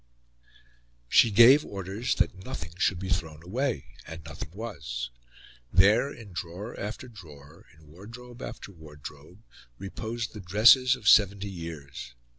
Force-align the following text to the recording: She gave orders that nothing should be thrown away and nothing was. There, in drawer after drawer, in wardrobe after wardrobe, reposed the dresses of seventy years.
She 1.07 1.29
gave 1.29 1.63
orders 1.63 2.15
that 2.15 2.43
nothing 2.43 2.71
should 2.79 2.97
be 2.97 3.07
thrown 3.09 3.43
away 3.43 3.85
and 4.07 4.23
nothing 4.25 4.49
was. 4.49 5.11
There, 5.71 6.11
in 6.11 6.33
drawer 6.33 6.75
after 6.79 7.07
drawer, 7.07 7.67
in 7.77 7.85
wardrobe 7.85 8.41
after 8.41 8.71
wardrobe, 8.71 9.43
reposed 9.77 10.33
the 10.33 10.39
dresses 10.41 10.95
of 10.95 11.07
seventy 11.07 11.51
years. 11.51 12.15